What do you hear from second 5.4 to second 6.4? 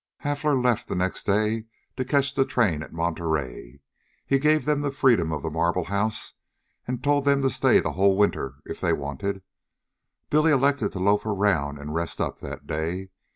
the Marble House,